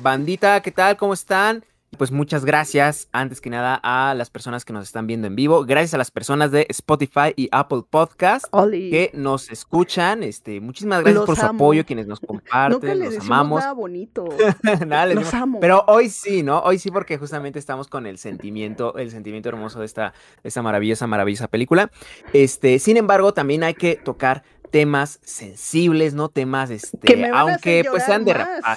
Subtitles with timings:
[0.00, 0.96] bandita, ¿qué tal?
[0.96, 1.64] ¿Cómo están?
[1.96, 5.64] Pues muchas gracias, antes que nada, a las personas que nos están viendo en vivo.
[5.64, 10.22] Gracias a las personas de Spotify y Apple Podcast que nos escuchan.
[10.22, 13.60] Este, muchísimas gracias por su apoyo, quienes nos comparten, los amamos.
[13.60, 14.28] Nada bonito.
[15.14, 15.60] los amo.
[15.60, 16.60] Pero hoy sí, ¿no?
[16.60, 20.12] Hoy sí, porque justamente estamos con el sentimiento, el sentimiento hermoso de esta,
[20.44, 21.90] esta maravillosa, maravillosa película.
[22.34, 26.28] Este, sin embargo, también hay que tocar temas sensibles, ¿no?
[26.28, 28.34] Temas, este, aunque pues sean de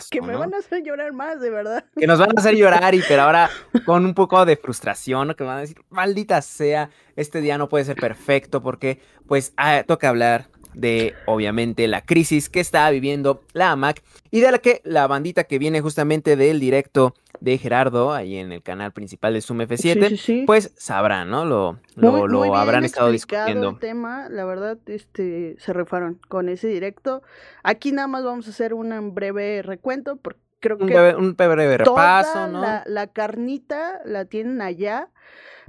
[0.09, 1.85] Que me van a hacer llorar más, de verdad.
[1.95, 3.49] Que nos van a hacer llorar, y pero ahora
[3.85, 5.35] con un poco de frustración, ¿no?
[5.35, 9.83] Que van a decir, maldita sea, este día no puede ser perfecto porque, pues, ah,
[9.85, 14.81] toca hablar de, obviamente, la crisis que está viviendo la AMAC y de la que
[14.83, 19.41] la bandita que viene justamente del directo de Gerardo, ahí en el canal principal de
[19.41, 21.43] Zoom F7, pues sabrán, ¿no?
[21.43, 23.71] Lo, lo, habrán estado discutiendo.
[23.71, 27.23] El tema, la verdad, este, se refaron con ese directo.
[27.63, 32.47] Aquí nada más vamos a hacer un breve recuento, porque creo que un breve, repaso,
[32.47, 32.61] ¿no?
[32.61, 35.09] La, la carnita la tienen allá.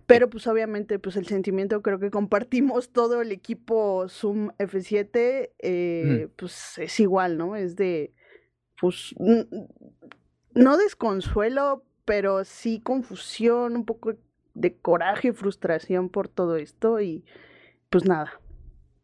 [0.05, 6.29] Pero pues obviamente pues el sentimiento creo que compartimos todo el equipo Zoom F7, eh,
[6.37, 7.55] pues es igual, ¿no?
[7.55, 8.13] Es de,
[8.81, 9.15] pues,
[10.55, 14.15] no desconsuelo, pero sí confusión, un poco
[14.55, 17.25] de coraje y frustración por todo esto y
[17.91, 18.41] pues nada.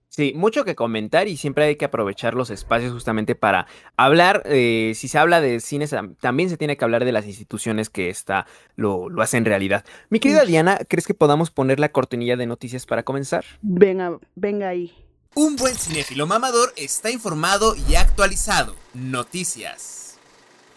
[0.08, 4.42] Sí, mucho que comentar y siempre hay que aprovechar los espacios justamente para hablar.
[4.46, 8.08] Eh, si se habla de cines, también se tiene que hablar de las instituciones que
[8.08, 9.84] está, lo, lo hacen realidad.
[10.08, 13.44] Mi querida Diana, ¿crees que podamos poner la cortinilla de noticias para comenzar?
[13.60, 14.92] Venga, venga ahí.
[15.34, 18.74] Un buen cinéfilo mamador está informado y actualizado.
[18.94, 20.08] Noticias.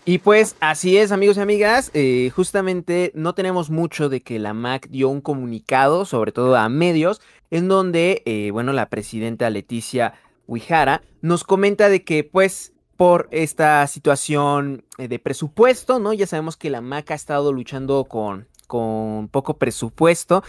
[0.04, 1.92] Y pues así es, amigos y amigas.
[1.94, 6.68] Eh, justamente no tenemos mucho de que la MAC dio un comunicado, sobre todo a
[6.70, 7.22] medios,
[7.52, 10.14] en donde, eh, bueno, la presidenta Leticia
[10.48, 16.14] Huijara nos comenta de que, pues, por esta situación eh, de presupuesto, ¿no?
[16.14, 20.44] Ya sabemos que la MAC ha estado luchando con, con poco presupuesto.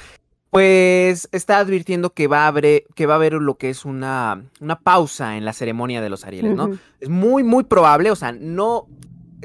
[0.49, 4.45] Pues está advirtiendo que va a haber, que va a haber lo que es una,
[4.61, 6.79] una pausa en la ceremonia de los Arieles, ¿no?
[7.01, 8.87] Es muy, muy probable, o sea, no,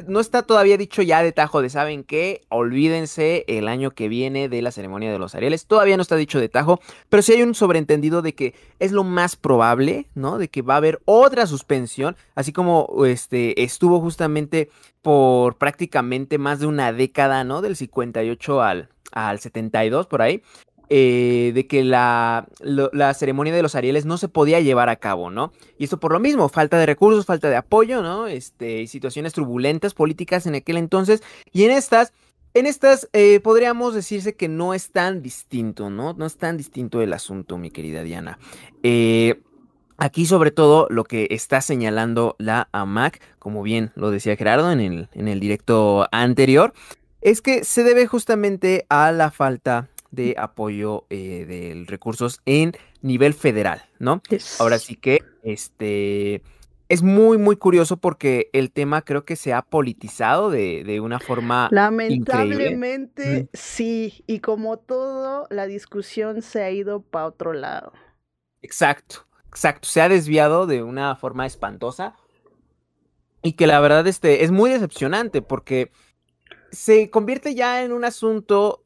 [0.06, 2.42] no está todavía dicho ya de tajo de, ¿saben qué?
[2.50, 5.66] Olvídense el año que viene de la ceremonia de los Arieles.
[5.66, 9.04] Todavía no está dicho de tajo, pero sí hay un sobreentendido de que es lo
[9.04, 10.38] más probable, ¿no?
[10.38, 14.70] De que va a haber otra suspensión, así como este estuvo justamente
[15.02, 17.62] por prácticamente más de una década, ¿no?
[17.62, 20.44] Del 58 al, al 72 por ahí.
[20.90, 25.30] Eh, de que la, la, ceremonia de los Arieles no se podía llevar a cabo,
[25.30, 25.52] ¿no?
[25.78, 28.28] Y esto por lo mismo, falta de recursos, falta de apoyo, ¿no?
[28.28, 31.24] Este, situaciones turbulentas políticas en aquel entonces.
[31.52, 32.14] Y en estas,
[32.54, 36.14] en estas eh, podríamos decirse que no es tan distinto, ¿no?
[36.14, 38.40] No es tan distinto el asunto, mi querida Diana.
[38.82, 39.42] Eh,
[39.98, 44.80] aquí sobre todo lo que está señalando la AMAC, como bien lo decía Gerardo en
[44.80, 46.74] el, en el directo anterior,
[47.20, 53.34] es que se debe justamente a la falta de apoyo eh, de recursos en nivel
[53.34, 54.22] federal, ¿no?
[54.60, 56.42] Ahora sí que, este,
[56.90, 61.20] es muy, muy curioso porque el tema creo que se ha politizado de, de una
[61.20, 61.68] forma.
[61.72, 64.24] Lamentablemente, sí.
[64.26, 67.92] Y como todo, la discusión se ha ido para otro lado.
[68.62, 69.88] Exacto, exacto.
[69.88, 72.16] Se ha desviado de una forma espantosa.
[73.44, 75.92] Y que la verdad este, es muy decepcionante porque
[76.72, 78.84] se convierte ya en un asunto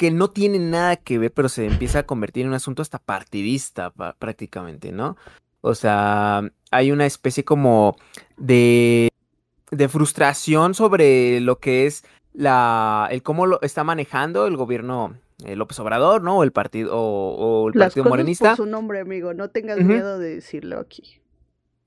[0.00, 2.98] que no tiene nada que ver, pero se empieza a convertir en un asunto hasta
[2.98, 5.18] partidista prácticamente, ¿no?
[5.60, 6.40] O sea,
[6.70, 7.96] hay una especie como
[8.38, 9.10] de,
[9.70, 12.02] de frustración sobre lo que es
[12.32, 16.38] la, el cómo lo está manejando el gobierno eh, López Obrador, ¿no?
[16.38, 18.56] O el partido, o, el partido morenista.
[18.56, 21.20] Por su nombre, amigo, no tengas miedo de decirlo aquí.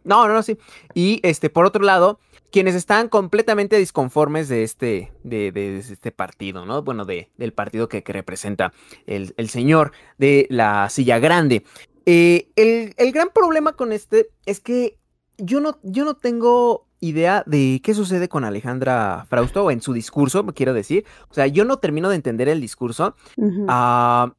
[0.03, 0.59] No, no, no, sí.
[0.93, 2.19] Y este, por otro lado,
[2.53, 6.83] quienes están completamente disconformes de este, de, este partido, ¿no?
[6.83, 8.73] Bueno, de, del partido que, representa
[9.07, 11.65] el, señor de la silla grande.
[12.05, 14.99] Eh, el, gran problema con este es que
[15.39, 20.45] yo no, yo no tengo idea de qué sucede con Alejandra Frausto en su discurso,
[20.53, 21.05] quiero decir.
[21.29, 23.15] O sea, yo no termino de entender el discurso.
[23.67, 24.31] Ah,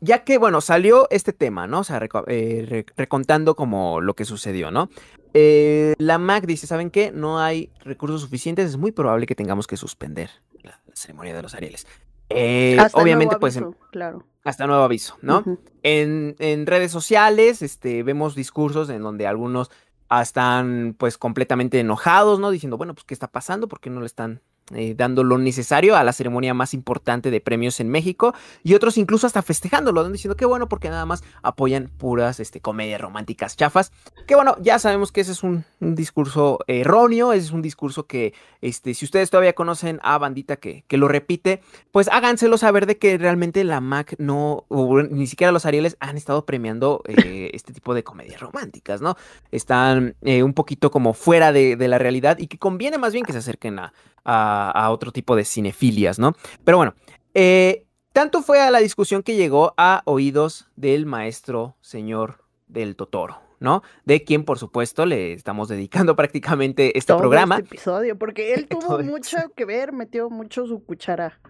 [0.00, 1.80] ya que, bueno, salió este tema, ¿no?
[1.80, 4.90] O sea, eh, recontando como lo que sucedió, ¿no?
[5.34, 7.10] Eh, la MAC dice, ¿saben qué?
[7.10, 10.30] No hay recursos suficientes, es muy probable que tengamos que suspender
[10.62, 11.86] la, ceremonia de los Arieles.
[12.30, 13.60] Eh, hasta obviamente, pues,
[13.90, 14.24] claro.
[14.44, 15.42] Hasta nuevo aviso, ¿no?
[15.82, 19.70] en, redes sociales, este, vemos discursos en donde algunos
[20.10, 22.50] están, pues, completamente enojados, ¿no?
[22.50, 23.66] Diciendo, bueno, pues, ¿qué está pasando?
[23.66, 24.40] ¿Por qué no le están
[24.72, 28.96] eh, dando lo necesario a la ceremonia más importante de premios en México y otros
[28.96, 33.92] incluso hasta festejándolo, diciendo que bueno porque nada más apoyan puras este, comedias románticas chafas.
[34.26, 38.32] Que bueno, ya sabemos que ese es un, discurso erróneo, ese es un discurso que
[38.62, 41.60] este, si ustedes todavía conocen a Bandita que, que lo repite,
[41.92, 46.16] pues háganselo saber de que realmente la MAC no, o ni siquiera los Arieles han
[46.16, 49.16] estado premiando eh, este tipo de comedias románticas, ¿no?
[49.50, 53.26] Están eh, un poquito como fuera de, de la realidad y que conviene más bien
[53.26, 53.92] que se acerquen a
[54.24, 54.53] a,
[54.90, 56.34] otro tipo de cinefilias, ¿no?
[56.64, 56.94] Pero bueno,
[57.34, 63.44] eh, tanto fue a la discusión que llegó a oídos del maestro señor del Totoro.
[63.60, 63.82] ¿no?
[64.04, 67.56] De quien, por supuesto, le estamos dedicando prácticamente este programa.
[67.56, 71.40] Este episodio, porque él tuvo mucho que ver, metió mucho su cuchara.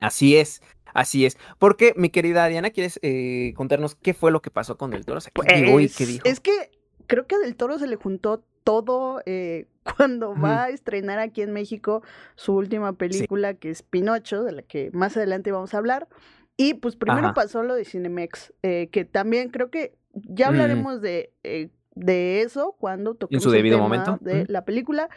[0.00, 0.60] Así es,
[0.92, 1.38] así es.
[1.58, 5.20] Porque, mi querida Diana, ¿quieres eh, contarnos qué fue lo que pasó con Del Toro?
[5.32, 6.70] Pues, es que
[7.06, 11.40] creo que a Del Toro se le juntó todo eh, cuando va a estrenar aquí
[11.40, 12.02] en México
[12.34, 16.08] su última película, que es Pinocho, de la que más adelante vamos a hablar.
[16.56, 20.48] Y pues primero pasó lo de Cinemex, eh, que también creo que ya mm.
[20.48, 25.10] hablaremos de, eh, de eso cuando toquemos en su debido momento de la película.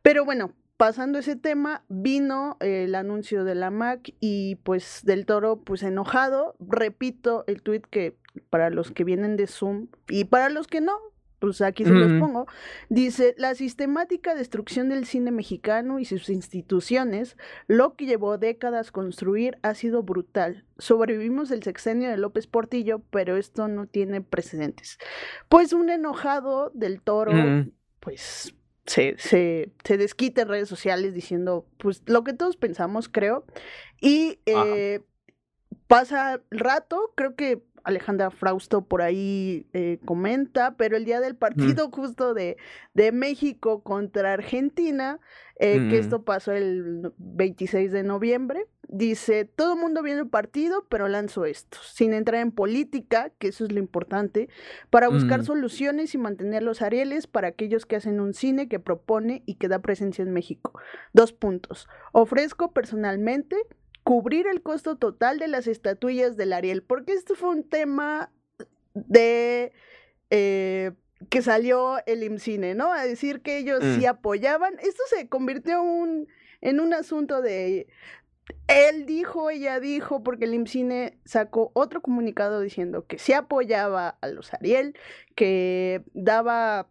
[0.00, 5.56] Pero bueno, pasando ese tema, vino el anuncio de la Mac y pues del toro,
[5.56, 8.16] pues enojado, repito el tweet que
[8.48, 10.96] para los que vienen de Zoom y para los que no,
[11.44, 12.46] pues aquí se los pongo,
[12.88, 17.36] dice, la sistemática destrucción del cine mexicano y sus instituciones,
[17.66, 20.64] lo que llevó décadas construir, ha sido brutal.
[20.78, 24.98] Sobrevivimos el sexenio de López Portillo, pero esto no tiene precedentes.
[25.48, 27.32] Pues un enojado del toro,
[28.00, 28.54] pues
[28.86, 33.44] se, se, se, desquita en redes sociales diciendo, pues lo que todos pensamos, creo,
[34.00, 35.00] y eh,
[35.88, 41.34] pasa el rato, creo que Alejandra Frausto por ahí eh, comenta, pero el día del
[41.34, 41.38] mm.
[41.38, 42.56] partido justo de,
[42.94, 45.20] de, México contra Argentina,
[45.58, 46.00] eh, que mm.
[46.00, 51.44] esto pasó el 26 de noviembre, dice, todo el mundo viene el partido, pero lanzo
[51.44, 54.48] esto, sin entrar en política, que eso es lo importante,
[54.90, 55.44] para buscar mm.
[55.44, 59.68] soluciones y mantener los arieles para aquellos que hacen un cine que propone y que
[59.68, 60.72] da presencia en México.
[61.12, 61.86] Dos puntos.
[62.12, 63.56] Ofrezco personalmente
[64.04, 68.30] cubrir el costo total de las estatuillas del Ariel, porque esto fue un tema
[68.94, 69.72] de
[70.30, 70.92] eh,
[71.30, 72.92] que salió el IMCINE, ¿no?
[72.92, 74.08] A decir que ellos sí mm.
[74.08, 74.74] apoyaban.
[74.80, 76.28] Esto se convirtió un,
[76.60, 77.86] en un asunto de
[78.66, 84.28] él dijo, ella dijo, porque el IMCINE sacó otro comunicado diciendo que sí apoyaba a
[84.28, 84.96] los Ariel,
[85.34, 86.88] que daba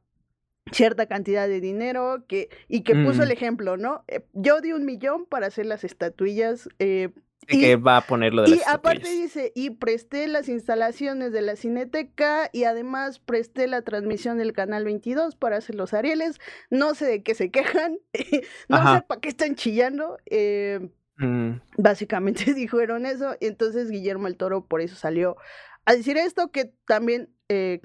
[0.72, 3.34] cierta cantidad de dinero que, y que puso el mm.
[3.34, 4.04] ejemplo, ¿no?
[4.08, 6.70] Eh, yo di un millón para hacer las estatuillas.
[6.80, 7.10] Eh,
[7.50, 11.58] y, que va a ponerlo de Y aparte dice, y presté las instalaciones de la
[11.58, 16.40] Cineteca y además presté la transmisión del Canal 22 para hacer los Arieles.
[16.70, 18.00] No sé de qué se quejan,
[18.70, 20.18] no sé para qué están chillando.
[20.26, 21.56] Eh, mm.
[21.78, 23.36] Básicamente dijeron eso.
[23.42, 25.36] Entonces Guillermo el Toro por eso salió
[25.86, 27.82] a decir esto, que también eh,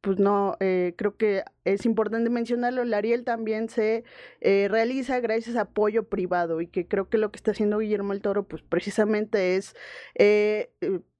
[0.00, 4.04] pues no, eh, creo que es importante mencionarlo, el Ariel también se
[4.40, 8.12] eh, realiza gracias a apoyo privado y que creo que lo que está haciendo Guillermo
[8.12, 9.74] el Toro, pues precisamente es,
[10.14, 10.70] eh,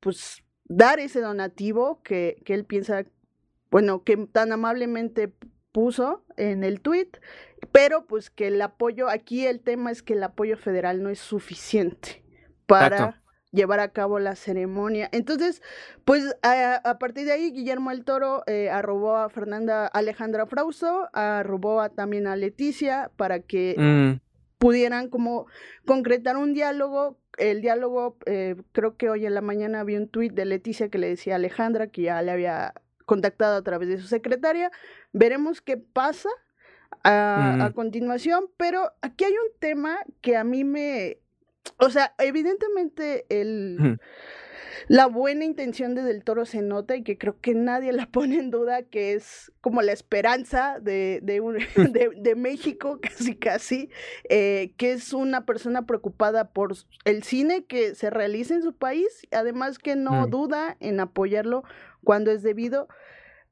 [0.00, 3.05] pues, dar ese donativo que, que él piensa,
[3.71, 5.33] bueno, que tan amablemente
[5.73, 7.11] puso en el tweet,
[7.73, 11.19] pero pues que el apoyo, aquí el tema es que el apoyo federal no es
[11.19, 12.25] suficiente
[12.67, 15.08] para llevar a cabo la ceremonia.
[15.12, 15.62] Entonces,
[16.05, 21.88] pues a, partir de ahí, Guillermo el Toro eh, arrobó a Fernanda Alejandra Frauso, arrobó
[21.90, 24.21] también a Leticia para que mm.
[24.59, 25.47] pudieran como
[25.85, 27.19] concretar un diálogo.
[27.38, 30.99] El diálogo, eh, creo que hoy en la mañana había un tuit de Leticia que
[30.99, 32.75] le decía a Alejandra que ya le había
[33.07, 34.71] contactado a través de su secretaria.
[35.12, 36.28] Veremos qué pasa.
[37.04, 41.21] A, a, continuación, pero aquí hay un tema que a mí me,
[41.79, 43.99] o sea, evidentemente el,
[44.88, 48.38] la buena intención de Del Toro se nota y que creo que nadie la pone
[48.38, 53.90] en duda, que es como la esperanza de, de, de, México, casi casi,
[54.29, 56.75] eh, que es una persona preocupada por
[57.05, 60.31] el cine que se realiza en su país, además que no mm.
[60.31, 61.64] duda en apoyarlo
[62.05, 62.88] cuando es debido.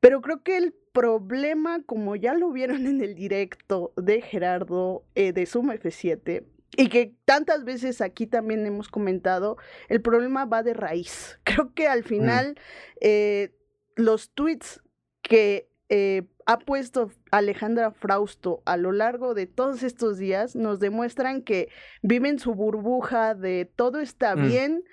[0.00, 5.33] Pero creo que el problema, como ya lo vieron en el directo de Gerardo eh,
[5.33, 6.45] de Suma F7,
[6.77, 9.57] y que tantas veces aquí también hemos comentado,
[9.89, 11.39] el problema va de raíz.
[11.45, 12.59] Creo que al final
[13.01, 13.55] eh,
[13.97, 14.81] los tweets
[15.23, 21.43] que eh, ha puesto Alejandra Frausto a lo largo de todos estos días nos demuestran
[21.43, 21.69] que
[22.03, 24.49] viven su burbuja de todo está mm.
[24.49, 24.85] bien,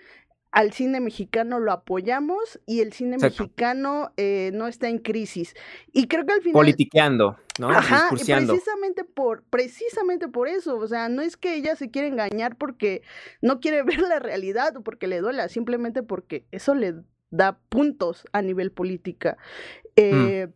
[0.55, 5.53] al cine mexicano lo apoyamos y el cine mexicano eh, no está en crisis.
[5.91, 6.53] Y creo que al final...
[6.53, 7.69] Politiqueando, ¿no?
[7.71, 10.77] Ajá, precisamente por, precisamente por eso.
[10.77, 13.01] O sea, no es que ella se quiera engañar porque
[13.41, 16.95] no quiere ver la realidad o porque le duela, simplemente porque eso le
[17.31, 19.37] da puntos a nivel política.
[19.97, 20.27] Mm.
[20.27, 20.47] Eh,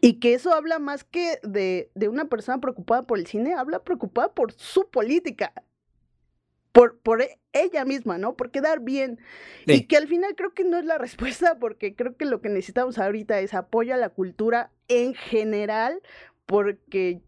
[0.00, 3.82] y que eso habla más que de, de, una persona preocupada por el cine, habla
[3.82, 5.52] preocupada por su política
[6.74, 8.36] por, por e, ella misma, ¿no?
[8.36, 9.20] Por quedar bien.
[9.64, 12.48] Y que al final creo que no es la respuesta, porque creo que lo que
[12.48, 16.02] necesitamos ahorita es apoyo a la cultura en general,
[16.46, 17.22] porque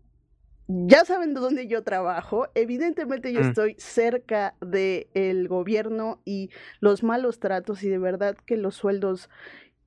[0.66, 2.48] ya saben de dónde yo trabajo.
[2.56, 3.48] Evidentemente yo mm.
[3.48, 6.50] estoy cerca del gobierno y
[6.80, 9.30] los malos tratos y de verdad que los sueldos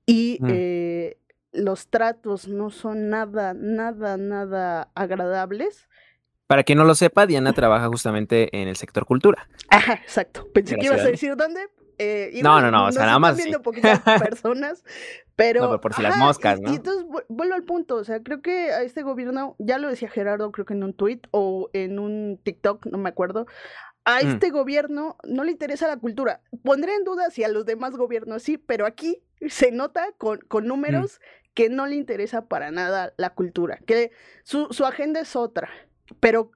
[0.05, 0.47] y mm.
[0.51, 1.17] eh,
[1.51, 5.88] los tratos no son nada, nada, nada agradables.
[6.49, 9.47] Para quien no lo sepa, Diana trabaja justamente en el sector cultura.
[9.69, 10.47] Ajá, exacto.
[10.51, 11.61] Pensé que ibas a decir dónde.
[11.99, 13.37] Eh, no, no, no, o sea, nada más.
[13.37, 14.83] viendo poquitas personas,
[15.35, 15.61] pero.
[15.61, 16.71] No, pero por si las moscas, ¿no?
[16.71, 20.09] Y, entonces vuelvo al punto, o sea, creo que a este gobierno, ya lo decía
[20.09, 23.45] Gerardo, creo que en un tweet o en un TikTok, no me acuerdo.
[24.03, 24.27] A mm.
[24.29, 26.41] este gobierno no le interesa la cultura.
[26.63, 30.63] Pondré en duda si a los demás gobiernos sí, pero aquí se nota con, con
[30.63, 30.67] mm.
[30.67, 31.21] números
[31.53, 34.09] que no le interesa para nada la cultura, que
[34.43, 35.69] su, su agenda es otra
[36.19, 36.51] pero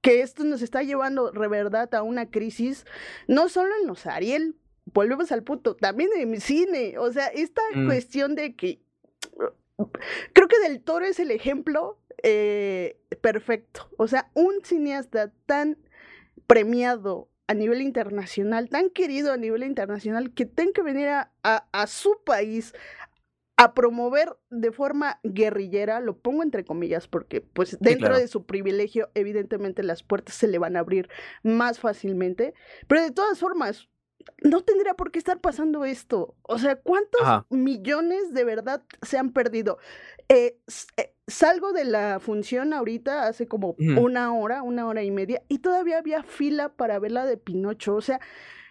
[0.00, 2.84] que esto nos está llevando de verdad a una crisis,
[3.26, 4.56] no solo en los Ariel,
[4.92, 7.86] volvemos al punto, también en mi cine, o sea, esta mm.
[7.86, 8.80] cuestión de que
[10.32, 15.78] creo que Del Toro es el ejemplo eh, perfecto, o sea, un cineasta tan
[16.46, 21.86] premiado a nivel internacional, tan querido a nivel internacional, que tenga que venir a, a
[21.86, 22.74] su país
[23.58, 29.10] a promover de forma guerrillera, lo pongo entre comillas porque pues dentro de su privilegio
[29.14, 31.10] evidentemente las puertas se le van a abrir
[31.42, 32.54] más fácilmente,
[32.86, 33.88] pero de todas formas
[34.44, 36.36] no tendría por qué estar pasando esto.
[36.42, 39.78] O sea, ¿cuántos millones de verdad se han perdido?
[40.28, 40.58] Eh,
[40.96, 45.58] eh, salgo de la función ahorita hace como una hora, una hora y media, y
[45.58, 47.96] todavía había fila para ver la de Pinocho.
[47.96, 48.20] O sea,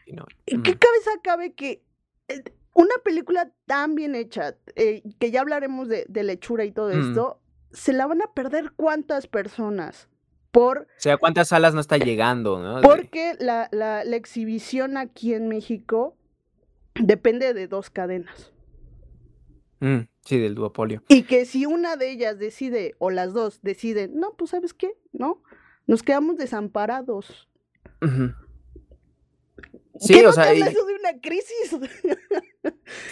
[0.06, 1.84] ¿en qué cabeza cabe que
[2.30, 2.44] eh,
[2.78, 7.10] una película tan bien hecha, eh, que ya hablaremos de, lechura y todo mm.
[7.10, 7.42] esto,
[7.72, 10.08] se la van a perder cuántas personas.
[10.52, 12.60] Por, o sea, ¿cuántas salas no está llegando?
[12.62, 12.82] ¿no?
[12.82, 16.16] Porque la, la, la, exhibición aquí en México
[16.94, 18.54] depende de dos cadenas.
[19.80, 21.02] Mm, sí, del duopolio.
[21.08, 24.94] Y que si una de ellas decide, o las dos deciden, no, pues ¿sabes qué?
[25.12, 25.42] ¿No?
[25.88, 27.50] Nos quedamos desamparados.
[30.00, 30.54] Sí, o sea.
[30.54, 31.76] de una crisis?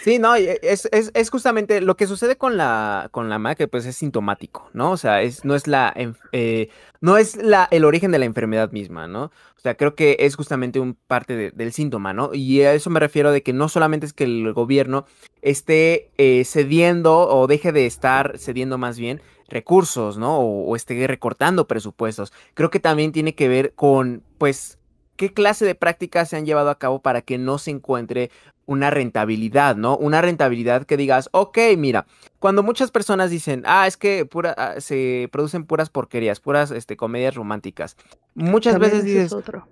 [0.02, 3.84] Sí, no, es, es, es, justamente lo que sucede con la, con la MAC, pues
[3.86, 4.90] es sintomático, ¿no?
[4.90, 5.94] O sea, es, no es la
[6.32, 6.68] eh,
[7.00, 9.24] no es la, el origen de la enfermedad misma, ¿no?
[9.24, 12.30] O sea, creo que es justamente un parte del síntoma, ¿no?
[12.32, 15.06] Y a eso me refiero de que no solamente es que el gobierno
[15.42, 20.38] esté eh, cediendo o deje de estar cediendo más bien recursos, ¿no?
[20.38, 22.32] O, o esté recortando presupuestos.
[22.54, 24.78] Creo que también tiene que ver con, pues,
[25.16, 28.30] qué clase de prácticas se han llevado a cabo para que no se encuentre
[28.66, 29.96] una rentabilidad, ¿no?
[29.96, 32.06] Una rentabilidad que digas, ok, mira,
[32.38, 36.96] cuando muchas personas dicen, ah, es que pura, ah, se producen puras porquerías, puras este,
[36.96, 37.96] comedias románticas,
[38.34, 39.66] muchas veces dices, otro.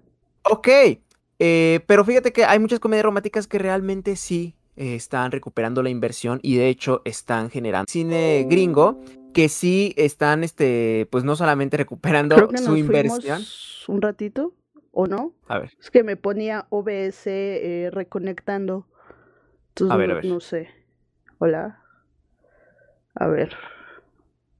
[0.45, 0.69] ok,
[1.41, 5.91] eh, pero fíjate que hay muchas comedias románticas que realmente sí eh, están recuperando la
[5.91, 9.01] inversión y de hecho están generando cine gringo
[9.35, 13.43] que sí están, este, pues no solamente recuperando su inversión.
[13.89, 14.55] Un ratito.
[14.95, 15.35] ¿O no?
[15.49, 15.73] A ver.
[15.81, 18.87] Es que me ponía OBS eh, reconectando.
[19.91, 20.25] a ver, a ver.
[20.25, 20.69] No sé.
[21.39, 21.81] Hola.
[23.17, 23.57] A ver.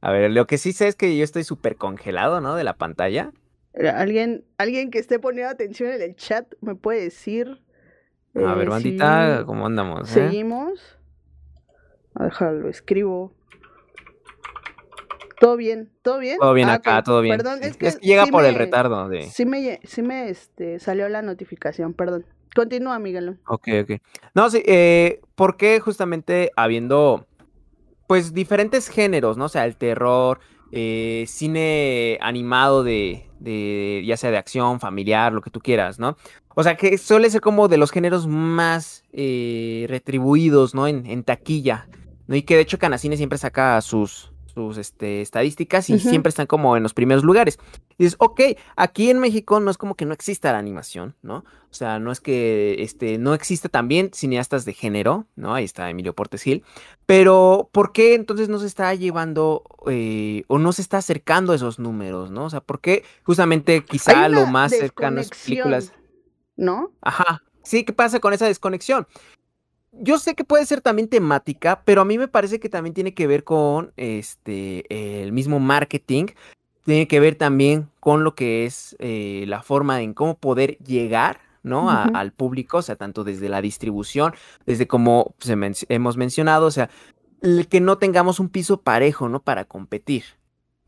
[0.01, 2.57] A ver, lo que sí sé es que yo estoy súper congelado, ¿no?
[2.57, 3.33] De la pantalla.
[3.75, 7.63] Eh, ¿Alguien, alguien que esté poniendo atención en el chat me puede decir.
[8.35, 10.09] a ver, eh, bandita, ¿cómo andamos?
[10.09, 10.99] Seguimos.
[12.15, 13.33] A dejarlo, escribo.
[15.45, 15.91] ¿Todo bien?
[16.01, 16.39] ¿Todo bien?
[16.39, 17.37] Todo bien ah, acá, todo bien.
[17.37, 19.25] Perdón, es que, llega por el retardo de...
[19.25, 22.25] Sí me, sí me este, salió la notificación, perdón.
[22.55, 23.39] Continúa, Miguel.
[23.47, 24.01] Ok, ok.
[24.35, 27.27] No, sí, eh, ¿por qué justamente habiendo,
[28.07, 29.45] pues, diferentes géneros, ¿no?
[29.45, 30.41] O sea, el terror,
[30.73, 36.17] eh, cine animado de, de, ya sea de acción, familiar, lo que tú quieras, ¿no?
[36.55, 40.89] O sea, que suele ser como de los géneros más eh, retribuidos, ¿no?
[40.89, 41.87] En, en taquilla,
[42.29, 42.35] ¿no?
[42.35, 46.77] Y que de hecho Canacine siempre saca sus, sus este, estadísticas y siempre están como
[46.77, 47.59] en los primeros lugares.
[47.99, 48.41] Y dices, ok,
[48.77, 51.39] aquí en México no es como que no exista la animación, ¿no?
[51.71, 55.55] O sea, no es que este, no exista también cineastas de género, ¿no?
[55.55, 56.63] Ahí está Emilio Portes Gil.
[57.07, 61.57] Pero, ¿por qué entonces no se está llevando eh, o no se está acercando a
[61.57, 62.45] esos números, ¿no?
[62.45, 65.93] O sea, ¿por qué justamente quizá lo más cercano es películas...
[66.57, 66.93] ¿No?
[67.01, 69.09] Ajá, sí, ¿qué pasa con esa desconexión?
[70.01, 73.15] Yo sé que puede ser también temática, pero a mí me parece que también tiene
[73.15, 76.27] que ver con este el mismo marketing,
[76.85, 81.41] tiene que ver también con lo que es eh, la forma en cómo poder llegar
[81.63, 81.91] ¿no?
[81.91, 84.35] al público, o sea, tanto desde la distribución,
[84.67, 85.35] desde como
[85.89, 86.91] hemos mencionado, o sea,
[87.71, 89.43] que no tengamos un piso parejo, ¿no?
[89.43, 90.25] Para competir.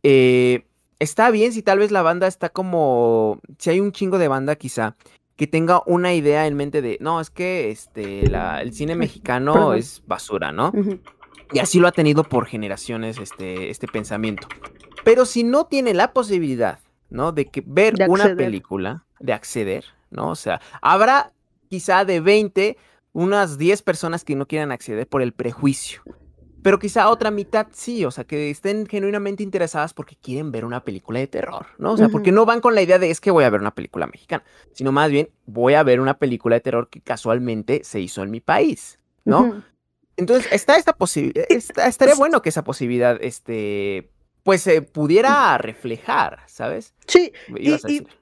[0.02, 0.66] Eh,
[0.98, 4.56] está bien si tal vez la banda está como, si hay un chingo de banda
[4.56, 4.96] quizá,
[5.36, 10.02] que tenga una idea en mente de, no, es que este, el cine mexicano es
[10.06, 10.72] basura, ¿no?
[11.52, 14.48] Y así lo ha tenido por generaciones este, este pensamiento.
[15.04, 17.32] Pero si no tiene la posibilidad, ¿no?
[17.32, 20.30] De que ver una película, de acceder, ¿no?
[20.30, 21.32] O sea, habrá
[21.68, 22.76] quizá de 20,
[23.12, 26.02] unas 10 personas que no quieran acceder por el prejuicio.
[26.66, 30.82] Pero quizá otra mitad sí, o sea, que estén genuinamente interesadas porque quieren ver una
[30.82, 31.92] película de terror, ¿no?
[31.92, 33.72] O sea, porque no van con la idea de es que voy a ver una
[33.72, 34.42] película mexicana,
[34.72, 38.32] sino más bien voy a ver una película de terror que casualmente se hizo en
[38.32, 39.62] mi país, ¿no?
[40.16, 41.46] Entonces, está esta posibilidad,
[41.86, 44.10] estaría bueno que esa posibilidad, este,
[44.42, 46.94] pues se pudiera reflejar, ¿sabes?
[47.06, 47.32] Sí,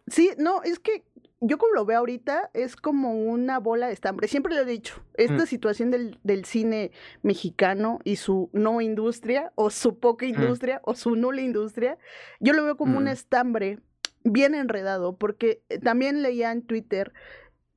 [0.06, 1.02] sí, no, es que
[1.46, 4.28] yo como lo veo ahorita, es como una bola de estambre.
[4.28, 5.46] Siempre lo he dicho, esta mm.
[5.46, 6.90] situación del, del, cine
[7.22, 10.30] mexicano y su no industria, o su poca mm.
[10.30, 11.98] industria, o su nula industria,
[12.40, 13.08] yo lo veo como un mm.
[13.08, 13.78] estambre
[14.24, 17.12] bien enredado, porque eh, también leía en Twitter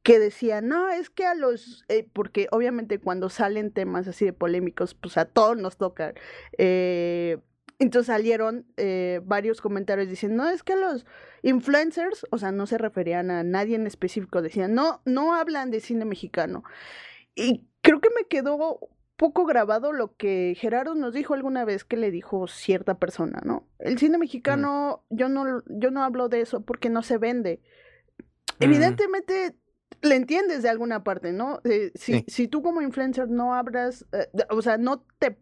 [0.01, 4.31] que decía, no, es que a los, eh, porque obviamente cuando salen temas así de
[4.31, 6.13] polémicos, pues a todos nos tocan.
[6.57, 7.39] Eh,
[7.79, 11.05] entonces salieron eh, varios comentarios diciendo, no, es que los
[11.43, 15.79] influencers, o sea, no se referían a nadie en específico, decían, no, no hablan de
[15.79, 16.63] cine mexicano.
[17.36, 18.79] Y creo que me quedó
[19.15, 23.67] poco grabado lo que Gerardo nos dijo alguna vez que le dijo cierta persona, ¿no?
[23.79, 27.62] El cine mexicano, yo no, yo no hablo de eso porque no se vende.
[28.60, 29.55] Evidentemente
[30.01, 31.60] le entiendes de alguna parte, ¿no?
[31.63, 35.38] Eh, si, si tú como influencer no abras, eh, o sea, no te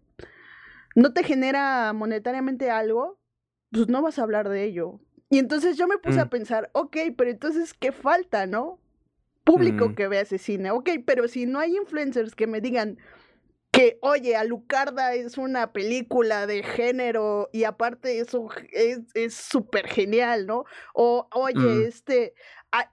[0.96, 3.20] no te genera monetariamente algo,
[3.72, 5.00] pues no vas a hablar de ello.
[5.30, 6.30] Y entonces yo me puse a mm.
[6.30, 8.80] pensar, ok, pero entonces, ¿qué falta, no?
[9.44, 9.96] Público mm.
[9.96, 10.72] que vea ese cine.
[10.72, 12.98] Ok, pero si no hay influencers que me digan
[13.72, 18.48] que, oye, Alucarda es una película de género y aparte eso
[19.14, 20.64] es súper genial, ¿no?
[20.94, 21.82] O, oye, mm.
[21.88, 22.34] este,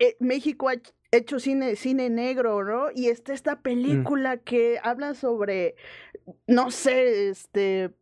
[0.00, 0.74] eh, México ha
[1.12, 2.88] hecho cine, cine negro, ¿no?
[2.94, 5.76] Y está esta película que habla sobre,
[6.46, 7.92] no sé, este,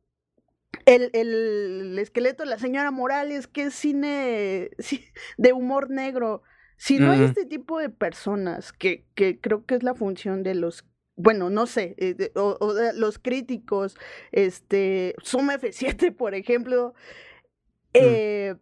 [0.87, 4.71] el, el, esqueleto de la señora Morales, que es cine
[5.39, 6.43] de humor negro.
[6.77, 10.55] Si no hay este tipo de personas, que, que creo que es la función de
[10.55, 13.99] los bueno, no sé, eh, o, de los críticos,
[14.33, 17.89] este, Suma F7, por ejemplo, mm.
[17.93, 18.55] eh,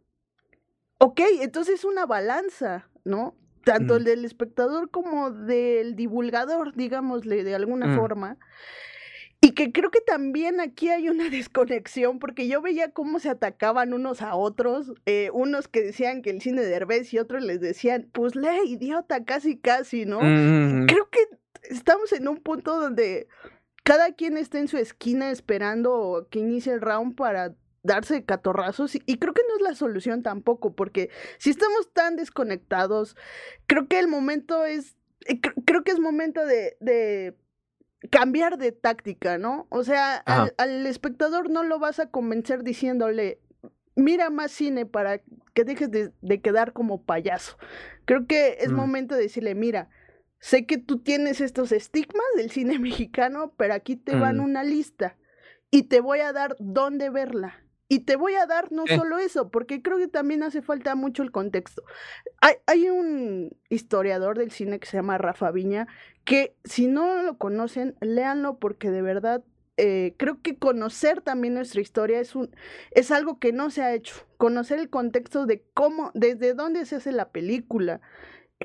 [0.98, 3.36] ok, entonces es una balanza, ¿no?
[3.68, 7.96] tanto el del espectador como del divulgador, digámosle de alguna mm.
[7.96, 8.38] forma.
[9.40, 13.92] Y que creo que también aquí hay una desconexión, porque yo veía cómo se atacaban
[13.92, 17.60] unos a otros, eh, unos que decían que el cine de Herbes y otros les
[17.60, 20.20] decían, pues le idiota, casi, casi, ¿no?
[20.22, 20.86] Mm.
[20.86, 21.20] Creo que
[21.70, 23.28] estamos en un punto donde
[23.84, 29.18] cada quien está en su esquina esperando que inicie el round para darse catorrazos y,
[29.18, 33.16] creo que no es la solución tampoco, porque si estamos tan desconectados,
[33.66, 34.96] creo que el momento es,
[35.26, 37.34] eh, creo que es momento de, de
[38.10, 39.66] cambiar de táctica, ¿no?
[39.70, 43.40] O sea, al, espectador no lo vas a convencer diciéndole,
[43.96, 45.20] mira más cine para
[45.54, 47.58] que dejes de, quedar como payaso.
[48.04, 48.76] Creo que es mm.
[48.76, 49.90] momento de decirle, mira,
[50.38, 54.44] sé que tú tienes estos estigmas del cine mexicano, pero aquí te van mm.
[54.44, 55.16] una lista
[55.70, 57.64] y te voy a dar dónde verla.
[57.88, 61.22] Y te voy a dar no solo eso, porque creo que también hace falta mucho
[61.22, 61.82] el contexto.
[62.42, 65.86] Hay, hay, un historiador del cine que se llama Rafa Viña,
[66.24, 69.42] que si no lo conocen, léanlo porque de verdad
[69.78, 72.50] eh, creo que conocer también nuestra historia es, un,
[72.90, 74.26] es algo que no se ha hecho.
[74.36, 78.00] Conocer el contexto de cómo, desde dónde se hace la película.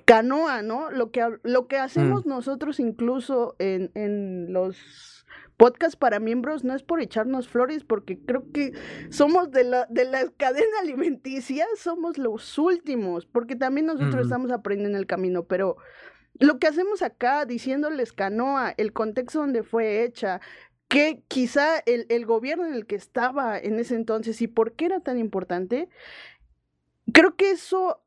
[0.06, 0.90] Canoa, ¿no?
[0.90, 1.82] Lo que, lo que mm.
[1.82, 5.24] hacemos nosotros incluso en, en los
[5.58, 8.74] podcast para miembros no es por echarnos flores, porque creo que
[9.10, 14.98] somos de la, de la cadena alimenticia, somos los últimos, porque también nosotros estamos aprendiendo
[14.98, 15.78] el camino, pero
[16.40, 20.42] lo que hacemos acá, diciéndoles canoa, el contexto donde fue hecha,
[20.88, 24.86] que quizá el, el gobierno en el que estaba en ese entonces y por qué
[24.86, 25.90] era tan importante,
[27.12, 28.03] creo que eso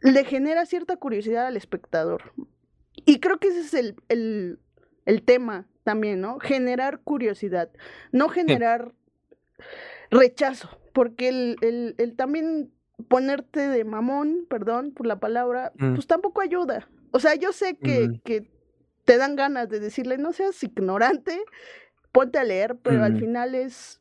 [0.00, 2.32] le genera cierta curiosidad al espectador.
[3.04, 4.58] Y creo que ese es el, el,
[5.06, 6.38] el tema también, ¿no?
[6.38, 7.70] Generar curiosidad,
[8.12, 8.92] no generar
[10.10, 12.70] rechazo, porque el, también
[13.08, 15.94] ponerte de mamón, perdón por la palabra, mm.
[15.94, 16.88] pues tampoco ayuda.
[17.10, 18.50] O sea, yo sé que, que
[19.04, 21.40] te dan ganas de decirle, no seas ignorante,
[22.12, 24.00] ponte a leer, pero al final es,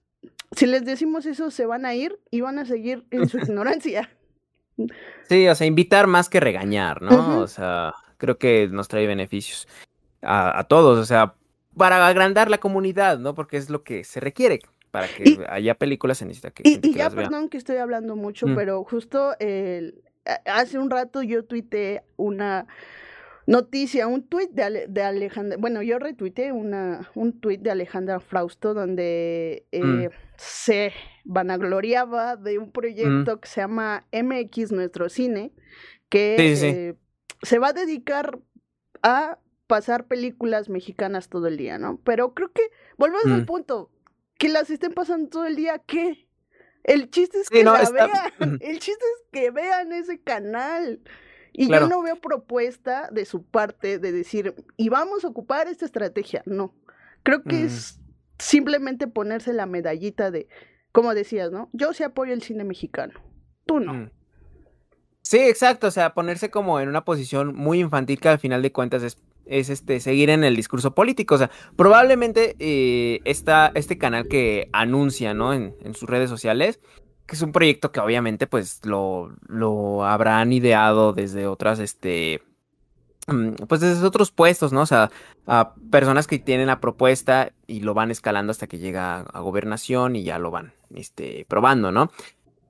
[0.52, 4.10] si les decimos eso, se van a ir y van a seguir en su ignorancia.
[5.28, 7.40] Sí, o sea, invitar más que regañar, ¿no?
[7.40, 9.68] O sea, creo que nos trae beneficios
[10.22, 11.36] a, todos, o sea,
[11.76, 13.36] para agrandar la comunidad, ¿no?
[13.36, 14.60] Porque es lo que se requiere.
[14.92, 16.63] Para que haya películas se necesita que.
[16.66, 18.56] Y, y ya, perdón que estoy hablando mucho, mm.
[18.56, 20.02] pero justo el,
[20.46, 22.68] hace un rato yo tuiteé una
[23.48, 28.74] noticia, un tuit de, de, Alejandra, bueno, yo retuiteé una, un tuit de Alejandra Frausto
[28.74, 30.02] donde mm.
[30.02, 30.92] eh, se
[31.24, 32.72] vanagloriaba de un mm.
[32.72, 35.54] proyecto que se llama MX Nuestro Cine,
[36.10, 36.96] que eh,
[37.42, 38.38] se va a dedicar
[39.02, 42.02] a pasar películas mexicanas todo el día, ¿no?
[42.04, 42.64] Pero creo que,
[42.98, 43.46] volvemos al mm.
[43.46, 43.92] punto,
[44.38, 46.28] que las estén pasando todo el día, ¿qué?
[46.84, 48.10] El chiste es que la vean,
[48.62, 51.02] el chiste es que vean ese canal.
[51.58, 55.86] Y yo no veo propuesta de su parte de decir, y vamos a ocupar esta
[55.86, 56.43] estrategia.
[56.46, 56.76] No.
[57.24, 58.00] Creo que es
[58.38, 60.48] simplemente ponerse la medallita de,
[60.91, 61.70] como decías, ¿no?
[61.74, 63.20] Yo sí apoyo el cine mexicano.
[63.65, 63.93] Tú no.
[63.96, 64.12] Mm.
[65.24, 65.88] Sí, exacto.
[65.88, 69.17] O sea, ponerse como en una posición muy infantil que al final de cuentas es,
[69.48, 71.36] es este, seguir en el discurso político.
[71.36, 75.54] O sea, probablemente eh, este canal que anuncia, ¿no?
[75.54, 76.80] En, en sus redes sociales
[77.28, 82.42] que es un proyecto que obviamente pues lo, lo habrán ideado desde otras, este,
[83.28, 84.82] mm, pues desde otros puestos, ¿no?
[84.82, 85.12] O sea,
[85.46, 90.16] a personas que tienen la propuesta y lo van escalando hasta que llega a gobernación
[90.16, 92.12] y ya lo van, este, probando, ¿no?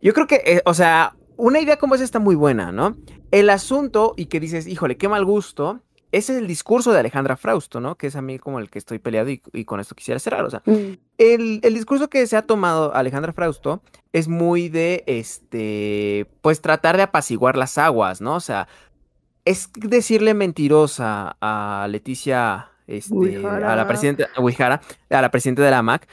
[0.02, 2.98] Yo creo que, eh, o sea, una idea como esa está muy buena, ¿no?
[3.30, 7.36] El asunto y que dices, híjole, qué mal gusto, ese es el discurso de Alejandra
[7.36, 7.96] Frausto, ¿no?
[7.96, 10.46] Que es a mí como el que estoy peleado y, con esto quisiera cerrar.
[10.46, 10.94] O sea, mm.
[11.18, 13.82] el, discurso que se ha tomado Alejandra Frausto
[14.14, 18.36] es muy de, este, pues tratar de apaciguar las aguas, ¿no?
[18.36, 18.68] O sea,
[19.44, 26.08] es decirle mentirosa a Leticia, este, a la presidenta, a la presidenta de la MAC,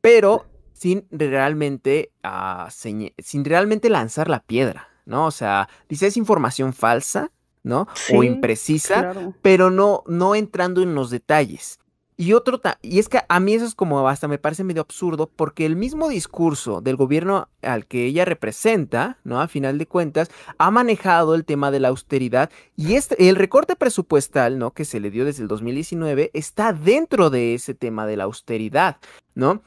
[0.00, 5.26] pero sin realmente, uh, sin realmente lanzar la piedra, ¿no?
[5.26, 7.32] O sea, dice es información falsa
[7.66, 7.88] ¿no?
[8.14, 11.80] o imprecisa, pero no, no entrando en los detalles.
[12.18, 15.28] Y otro, y es que a mí eso es como hasta me parece medio absurdo,
[15.34, 19.40] porque el mismo discurso del gobierno al que ella representa, ¿no?
[19.40, 23.76] A final de cuentas, ha manejado el tema de la austeridad y este, el recorte
[23.76, 24.70] presupuestal, ¿no?
[24.70, 28.96] Que se le dio desde el 2019 está dentro de ese tema de la austeridad,
[29.34, 29.60] ¿no?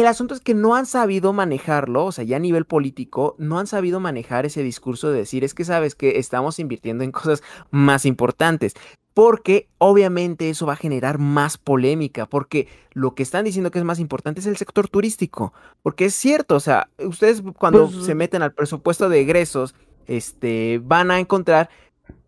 [0.00, 3.60] El asunto es que no han sabido manejarlo, o sea, ya a nivel político, no
[3.60, 7.44] han sabido manejar ese discurso de decir, es que sabes que estamos invirtiendo en cosas
[7.70, 8.74] más importantes,
[9.14, 13.84] porque obviamente eso va a generar más polémica, porque lo que están diciendo que es
[13.84, 15.52] más importante es el sector turístico,
[15.84, 19.76] porque es cierto, o sea, ustedes cuando pues, se meten al presupuesto de egresos,
[20.08, 21.70] este, van a encontrar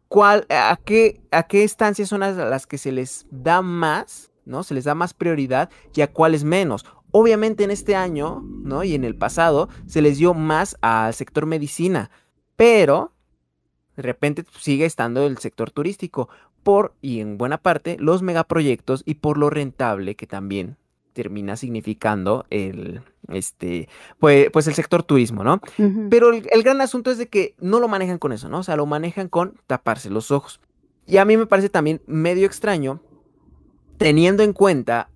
[0.07, 4.63] cuál, a qué, a qué estancias son las, las que se les da más, ¿no?
[4.63, 6.87] Se les da más prioridad y a cuáles menos.
[7.11, 8.85] Obviamente en este año, ¿no?
[8.85, 12.11] Y en el pasado se les dio más al sector medicina,
[12.57, 13.13] pero
[13.97, 16.29] de repente sigue estando el sector turístico
[16.63, 20.77] por, y en buena parte, los megaproyectos y por lo rentable que también
[21.13, 25.61] termina significando el, este, pues, pues el sector turismo, ¿no?
[26.11, 28.59] Pero el, el, gran asunto es de que no lo manejan con eso, ¿no?
[28.59, 30.61] O sea, lo manejan con taparse los ojos.
[31.07, 33.01] Y a mí me parece también medio extraño,
[33.99, 35.11] teniendo en cuenta,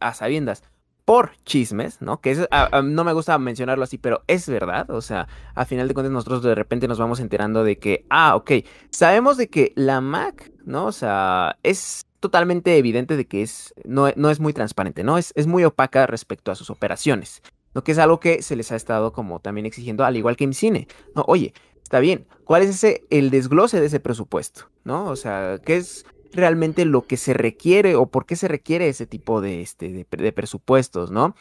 [0.00, 0.62] a sabiendas,
[1.04, 2.20] por chismes, ¿no?
[2.20, 2.46] Que
[2.82, 4.90] no me gusta mencionarlo así, pero es verdad.
[4.90, 8.36] O sea, a final de cuentas nosotros de repente nos vamos enterando de que, ah,
[8.36, 8.52] ok,
[8.90, 10.86] sabemos de que la Mac, ¿no?
[10.86, 15.18] O sea, es totalmente evidente de que es, no, no es muy transparente, ¿no?
[15.18, 17.42] Es, es muy opaca respecto a sus operaciones.
[17.74, 20.44] Lo que es algo que se les ha estado como también exigiendo, al igual que
[20.44, 20.88] en cine.
[21.14, 24.70] No, oye, está bien, ¿cuál es ese, el desglose de ese presupuesto?
[24.84, 25.06] ¿No?
[25.06, 29.06] O sea, ¿qué es realmente lo que se requiere o por qué se requiere ese
[29.06, 31.34] tipo de, este, de, presupuestos, ¿no?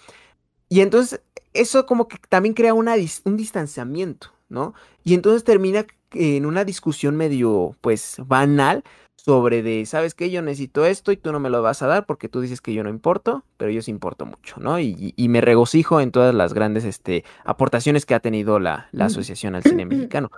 [0.70, 1.22] Y entonces
[1.54, 4.74] eso como que también crea una, un distanciamiento, ¿no?
[5.04, 8.84] Y entonces termina en una discusión medio, pues, banal
[9.16, 10.30] sobre de, ¿sabes qué?
[10.30, 12.74] Yo necesito esto y tú no me lo vas a dar porque tú dices que
[12.74, 14.80] yo no importo, pero yo sí importo mucho, ¿no?
[14.80, 19.56] Y, me regocijo en todas las grandes este, aportaciones que ha tenido la, la Asociación
[19.56, 20.30] al Cine Mexicano.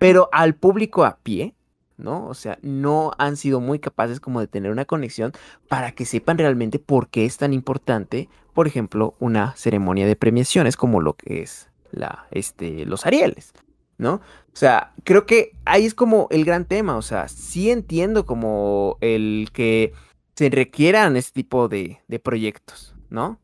[0.00, 1.54] Pero al público a pie,
[2.02, 2.26] ¿no?
[2.26, 5.32] O sea, no han sido muy capaces como de tener una conexión
[5.68, 10.76] para que sepan realmente por qué es tan importante, por ejemplo, una ceremonia de premiaciones
[10.76, 13.52] como lo que es la, este, los Arieles,
[13.98, 14.14] ¿no?
[14.14, 18.98] O sea, creo que ahí es como el gran tema, o sea, sí entiendo como
[19.00, 19.92] el que
[20.34, 23.38] se requieran este tipo de, de proyectos, ¿no?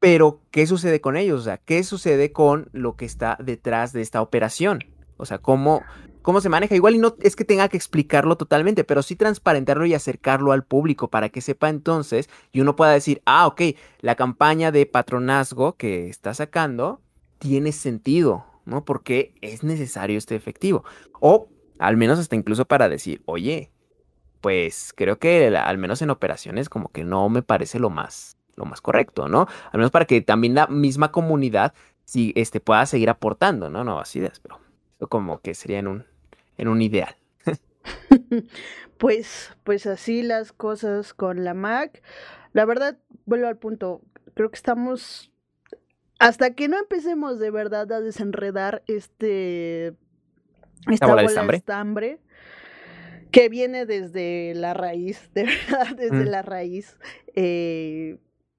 [0.00, 1.40] Pero, ¿qué sucede con ellos?
[1.40, 4.84] O sea, ¿qué sucede con lo que está detrás de esta operación?
[5.16, 5.82] O sea, cómo
[6.24, 6.74] cómo se maneja.
[6.74, 10.64] Igual y no es que tenga que explicarlo totalmente, pero sí transparentarlo y acercarlo al
[10.64, 13.60] público para que sepa entonces y uno pueda decir, ah, ok,
[14.00, 17.00] la campaña de patronazgo que está sacando
[17.38, 18.84] tiene sentido, ¿no?
[18.86, 20.82] Porque es necesario este efectivo.
[21.20, 23.70] O al menos hasta incluso para decir, oye,
[24.40, 28.64] pues creo que al menos en operaciones como que no me parece lo más, lo
[28.64, 29.46] más correcto, ¿no?
[29.72, 31.74] Al menos para que también la misma comunidad
[32.06, 33.84] si, este, pueda seguir aportando, ¿no?
[33.84, 34.58] Nuevas ideas, pero
[35.10, 36.13] como que sería en un,
[36.56, 37.16] en un ideal.
[38.98, 42.02] pues, pues así las cosas con la Mac.
[42.52, 44.02] La verdad, vuelvo al punto,
[44.34, 45.32] creo que estamos
[46.18, 49.94] hasta que no empecemos de verdad a desenredar este
[50.90, 52.20] esta bola, de estambre
[53.30, 56.28] que viene desde la raíz, de verdad, desde mm.
[56.28, 56.96] la raíz,
[57.34, 58.18] eh,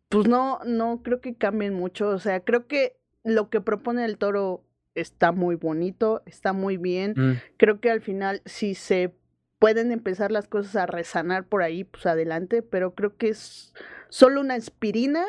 [0.09, 2.09] pues no, no creo que cambien mucho.
[2.09, 4.63] O sea, creo que lo que propone el toro
[4.95, 7.13] está muy bonito, está muy bien.
[7.15, 7.33] Mm.
[7.57, 9.13] Creo que al final, si se
[9.59, 13.73] pueden empezar las cosas a resanar por ahí, pues adelante, pero creo que es
[14.09, 15.25] solo una aspirina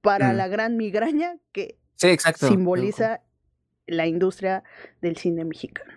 [0.00, 0.36] para mm.
[0.36, 1.78] la gran migraña que
[2.36, 3.20] simboliza
[3.86, 4.64] la industria
[5.00, 5.92] del cine mexicano.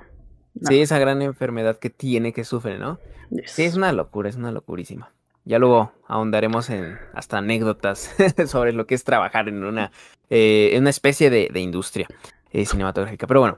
[0.63, 2.99] Sí, esa gran enfermedad que tiene, que sufre, ¿no?
[3.45, 5.13] Sí, es una locura, es una locurísima.
[5.45, 8.13] Ya luego ahondaremos en hasta anécdotas
[8.47, 9.91] sobre lo que es trabajar en una,
[10.29, 12.07] eh, en una especie de, de industria
[12.51, 13.27] eh, cinematográfica.
[13.27, 13.55] Pero bueno.